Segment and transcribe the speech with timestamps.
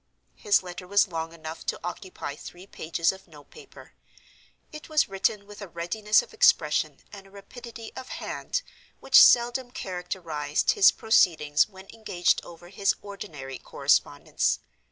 [0.33, 3.93] His letter was long enough to occupy three pages of note paper;
[4.71, 8.63] it was written with a readiness of expression and a rapidity of hand
[8.99, 14.57] which seldom characterized his proceedings when engaged over his ordinary correspondence.